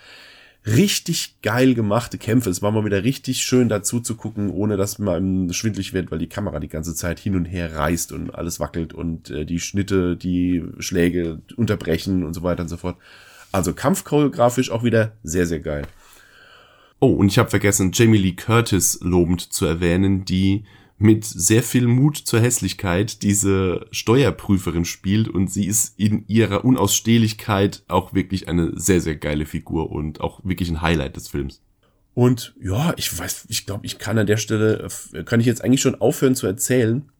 richtig 0.66 1.40
geil 1.42 1.74
gemachte 1.74 2.18
Kämpfe. 2.18 2.50
Es 2.50 2.62
war 2.62 2.70
mal 2.70 2.84
wieder 2.84 3.02
richtig 3.02 3.42
schön 3.42 3.68
dazu 3.68 4.00
zu 4.00 4.14
gucken, 4.16 4.50
ohne 4.50 4.76
dass 4.76 4.98
man 4.98 5.52
schwindlig 5.52 5.92
wird, 5.92 6.10
weil 6.10 6.18
die 6.18 6.28
Kamera 6.28 6.60
die 6.60 6.68
ganze 6.68 6.94
Zeit 6.94 7.18
hin 7.18 7.34
und 7.34 7.46
her 7.46 7.74
reißt 7.74 8.12
und 8.12 8.34
alles 8.34 8.60
wackelt 8.60 8.92
und 8.92 9.30
äh, 9.30 9.44
die 9.44 9.60
Schnitte, 9.60 10.16
die 10.16 10.62
Schläge 10.78 11.40
unterbrechen 11.56 12.24
und 12.24 12.34
so 12.34 12.42
weiter 12.42 12.62
und 12.62 12.68
so 12.68 12.76
fort. 12.76 12.96
Also 13.52 13.72
kampfchoreografisch 13.72 14.70
auch 14.70 14.84
wieder 14.84 15.12
sehr, 15.22 15.46
sehr 15.46 15.60
geil. 15.60 15.86
Oh, 17.00 17.12
und 17.12 17.28
ich 17.28 17.38
habe 17.38 17.48
vergessen, 17.48 17.92
Jamie 17.94 18.18
Lee 18.18 18.32
Curtis 18.32 19.00
lobend 19.02 19.52
zu 19.52 19.64
erwähnen, 19.64 20.26
die 20.26 20.64
mit 21.00 21.24
sehr 21.24 21.62
viel 21.62 21.86
Mut 21.86 22.18
zur 22.18 22.40
Hässlichkeit 22.40 23.22
diese 23.22 23.86
Steuerprüferin 23.90 24.84
spielt 24.84 25.28
und 25.28 25.50
sie 25.50 25.66
ist 25.66 25.98
in 25.98 26.24
ihrer 26.28 26.62
Unausstehlichkeit 26.64 27.82
auch 27.88 28.12
wirklich 28.12 28.48
eine 28.48 28.78
sehr, 28.78 29.00
sehr 29.00 29.16
geile 29.16 29.46
Figur 29.46 29.90
und 29.90 30.20
auch 30.20 30.44
wirklich 30.44 30.68
ein 30.68 30.82
Highlight 30.82 31.16
des 31.16 31.28
Films. 31.28 31.62
Und 32.12 32.54
ja, 32.60 32.92
ich 32.98 33.18
weiß, 33.18 33.46
ich 33.48 33.64
glaube, 33.64 33.86
ich 33.86 33.98
kann 33.98 34.18
an 34.18 34.26
der 34.26 34.36
Stelle, 34.36 34.88
kann 35.24 35.40
ich 35.40 35.46
jetzt 35.46 35.64
eigentlich 35.64 35.80
schon 35.80 35.98
aufhören 36.00 36.34
zu 36.34 36.46
erzählen 36.46 37.10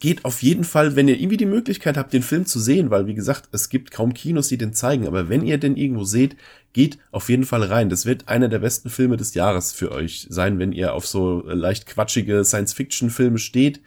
geht 0.00 0.24
auf 0.24 0.42
jeden 0.42 0.64
Fall, 0.64 0.96
wenn 0.96 1.08
ihr 1.08 1.18
irgendwie 1.18 1.36
die 1.36 1.46
Möglichkeit 1.46 1.96
habt, 1.96 2.12
den 2.12 2.22
Film 2.22 2.46
zu 2.46 2.58
sehen, 2.58 2.90
weil 2.90 3.06
wie 3.06 3.14
gesagt, 3.14 3.50
es 3.52 3.68
gibt 3.68 3.90
kaum 3.90 4.14
Kinos, 4.14 4.48
die 4.48 4.58
den 4.58 4.72
zeigen, 4.72 5.06
aber 5.06 5.28
wenn 5.28 5.44
ihr 5.44 5.58
den 5.58 5.76
irgendwo 5.76 6.04
seht, 6.04 6.36
geht 6.72 6.98
auf 7.12 7.28
jeden 7.28 7.44
Fall 7.44 7.62
rein. 7.62 7.90
Das 7.90 8.06
wird 8.06 8.26
einer 8.26 8.48
der 8.48 8.60
besten 8.60 8.88
Filme 8.88 9.18
des 9.18 9.34
Jahres 9.34 9.72
für 9.72 9.92
euch 9.92 10.26
sein, 10.30 10.58
wenn 10.58 10.72
ihr 10.72 10.94
auf 10.94 11.06
so 11.06 11.42
leicht 11.46 11.86
quatschige 11.86 12.44
Science-Fiction-Filme 12.44 13.38
steht. 13.38 13.82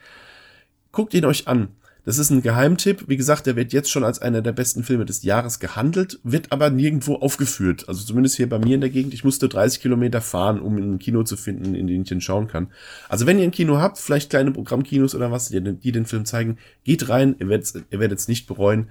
Guckt 0.91 1.15
ihn 1.15 1.25
euch 1.25 1.48
an. 1.48 1.70
Das 2.05 2.17
ist 2.17 2.29
ein 2.31 2.41
Geheimtipp. 2.41 3.05
Wie 3.07 3.15
gesagt, 3.15 3.45
der 3.45 3.55
wird 3.55 3.72
jetzt 3.72 3.89
schon 3.89 4.03
als 4.03 4.22
einer 4.22 4.41
der 4.41 4.51
besten 4.51 4.83
Filme 4.83 5.05
des 5.05 5.24
Jahres 5.24 5.60
gehandelt, 5.60 6.19
wird 6.24 6.51
aber 6.51 6.69
nirgendwo 6.69 7.15
aufgeführt. 7.15 7.88
Also 7.88 8.03
zumindest 8.03 8.36
hier 8.36 8.50
bei 8.50 8.60
mir 8.60 8.75
in 8.75 8.81
der 8.81 8.89
Gegend. 8.89 9.13
Ich 9.13 9.24
musste 9.24 9.48
30 9.48 9.81
Kilometer 9.81 10.19
fahren, 10.19 10.60
um 10.60 10.75
ein 10.75 11.00
Kino 11.00 11.24
zu 11.24 11.38
finden, 11.38 11.75
in 11.75 11.88
dem 11.88 12.01
ich 12.01 12.10
den 12.10 12.19
schauen 12.19 12.48
kann. 12.48 12.67
Also 13.07 13.25
wenn 13.25 13.38
ihr 13.39 13.45
ein 13.45 13.51
Kino 13.51 13.77
habt, 13.77 13.98
vielleicht 14.00 14.29
kleine 14.29 14.51
Programmkinos 14.51 15.15
oder 15.15 15.31
was, 15.31 15.48
die, 15.48 15.91
den 15.91 16.05
Film 16.05 16.25
zeigen, 16.25 16.57
geht 16.83 17.07
rein. 17.07 17.36
Ihr 17.39 17.48
werdet 17.48 17.74
ihr 17.89 18.00
werdet 18.00 18.19
es 18.19 18.27
nicht 18.27 18.48
bereuen. 18.48 18.89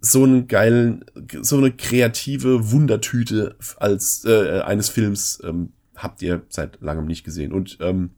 So 0.00 0.24
einen 0.24 0.48
geilen, 0.48 1.04
so 1.42 1.58
eine 1.58 1.70
kreative 1.70 2.72
Wundertüte 2.72 3.56
als 3.76 4.24
äh, 4.24 4.60
eines 4.60 4.88
Films 4.88 5.40
ähm, 5.44 5.72
habt 5.94 6.22
ihr 6.22 6.42
seit 6.48 6.80
langem 6.80 7.06
nicht 7.06 7.24
gesehen. 7.24 7.52
Und 7.52 7.76
ähm, 7.80 8.10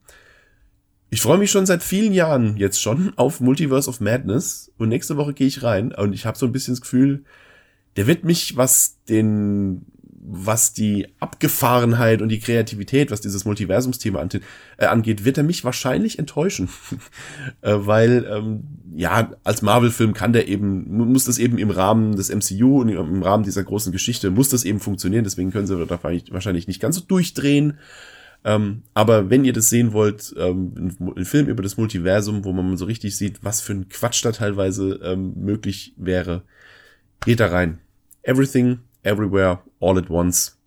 ich 1.10 1.20
freue 1.20 1.38
mich 1.38 1.50
schon 1.50 1.66
seit 1.66 1.82
vielen 1.82 2.12
Jahren 2.12 2.56
jetzt 2.56 2.82
schon 2.82 3.12
auf 3.16 3.40
Multiverse 3.40 3.88
of 3.88 4.00
Madness 4.00 4.72
und 4.78 4.88
nächste 4.88 5.16
Woche 5.16 5.32
gehe 5.32 5.46
ich 5.46 5.62
rein 5.62 5.92
und 5.92 6.12
ich 6.12 6.26
habe 6.26 6.36
so 6.36 6.46
ein 6.46 6.52
bisschen 6.52 6.74
das 6.74 6.80
Gefühl, 6.80 7.24
der 7.96 8.06
wird 8.06 8.24
mich, 8.24 8.56
was 8.56 8.98
den, 9.08 9.86
was 10.26 10.72
die 10.72 11.08
Abgefahrenheit 11.20 12.22
und 12.22 12.30
die 12.30 12.40
Kreativität, 12.40 13.10
was 13.10 13.20
dieses 13.20 13.44
Multiversumsthema 13.44 14.26
äh, 14.78 14.86
angeht, 14.86 15.24
wird 15.24 15.36
er 15.36 15.44
mich 15.44 15.64
wahrscheinlich 15.64 16.18
enttäuschen, 16.18 16.68
äh, 17.60 17.74
weil 17.76 18.26
ähm, 18.28 18.64
ja 18.96 19.30
als 19.44 19.62
Marvel-Film 19.62 20.14
kann 20.14 20.32
der 20.32 20.48
eben 20.48 20.96
muss 20.96 21.26
das 21.26 21.38
eben 21.38 21.58
im 21.58 21.70
Rahmen 21.70 22.16
des 22.16 22.34
MCU 22.34 22.80
und 22.80 22.88
im 22.88 23.22
Rahmen 23.22 23.44
dieser 23.44 23.62
großen 23.62 23.92
Geschichte 23.92 24.30
muss 24.30 24.48
das 24.48 24.64
eben 24.64 24.80
funktionieren. 24.80 25.24
Deswegen 25.24 25.52
können 25.52 25.66
sie 25.66 25.86
da 25.86 26.00
wahrscheinlich 26.00 26.66
nicht 26.66 26.80
ganz 26.80 26.96
so 26.96 27.02
durchdrehen. 27.02 27.78
Ähm, 28.44 28.82
aber 28.92 29.30
wenn 29.30 29.44
ihr 29.44 29.54
das 29.54 29.70
sehen 29.70 29.92
wollt, 29.92 30.34
ähm, 30.36 30.94
ein 31.00 31.24
Film 31.24 31.48
über 31.48 31.62
das 31.62 31.78
Multiversum, 31.78 32.44
wo 32.44 32.52
man 32.52 32.76
so 32.76 32.84
richtig 32.84 33.16
sieht, 33.16 33.42
was 33.42 33.62
für 33.62 33.72
ein 33.72 33.88
Quatsch 33.88 34.24
da 34.24 34.32
teilweise 34.32 35.00
ähm, 35.02 35.32
möglich 35.36 35.94
wäre, 35.96 36.42
geht 37.24 37.40
da 37.40 37.46
rein. 37.46 37.80
Everything, 38.22 38.80
everywhere, 39.02 39.60
all 39.80 39.98
at 39.98 40.10
once. 40.10 40.58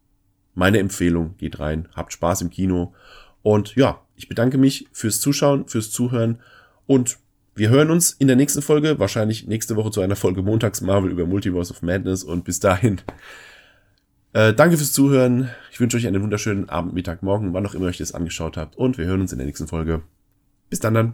Meine 0.55 0.79
Empfehlung, 0.79 1.35
geht 1.37 1.59
rein, 1.59 1.87
habt 1.95 2.13
Spaß 2.13 2.41
im 2.41 2.49
Kino. 2.49 2.95
Und 3.43 3.75
ja, 3.75 4.01
ich 4.15 4.27
bedanke 4.27 4.57
mich 4.57 4.87
fürs 4.91 5.21
Zuschauen, 5.21 5.67
fürs 5.67 5.91
Zuhören 5.91 6.39
und 6.87 7.19
wir 7.53 7.69
hören 7.69 7.89
uns 7.89 8.11
in 8.11 8.27
der 8.27 8.35
nächsten 8.35 8.61
Folge, 8.61 8.99
wahrscheinlich 8.99 9.47
nächste 9.47 9.75
Woche 9.75 9.91
zu 9.91 10.01
einer 10.01 10.15
Folge 10.15 10.43
Montags 10.43 10.81
Marvel 10.81 11.11
über 11.11 11.25
Multiverse 11.25 11.73
of 11.73 11.81
Madness 11.81 12.23
und 12.23 12.43
bis 12.43 12.59
dahin 12.59 13.01
äh, 14.37 14.53
danke 14.53 14.77
fürs 14.77 14.93
Zuhören. 14.93 15.49
Ich 15.71 15.79
wünsche 15.79 15.97
euch 15.97 16.05
einen 16.05 16.21
wunderschönen 16.21 16.69
Abend, 16.69 16.93
Mittag, 16.93 17.23
Morgen, 17.23 17.53
wann 17.53 17.65
auch 17.65 17.73
immer 17.73 17.85
ihr 17.85 17.89
euch 17.89 17.97
das 17.97 18.13
angeschaut 18.13 18.55
habt. 18.55 18.75
Und 18.75 18.97
wir 18.99 19.05
hören 19.05 19.21
uns 19.21 19.31
in 19.31 19.39
der 19.39 19.47
nächsten 19.47 19.67
Folge. 19.67 20.03
Bis 20.69 20.79
dann 20.79 20.93
dann. 20.93 21.13